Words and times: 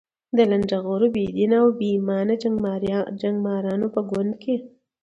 د 0.37 0.39
لنډه 0.51 0.77
غرو، 0.85 1.07
بې 1.15 1.25
دینه 1.37 1.57
او 1.63 1.69
بې 1.77 1.87
ایمانه 1.95 2.35
جنګمارانو 3.21 3.87
په 3.95 4.01
ګند 4.11 4.33
کې. 4.43 4.55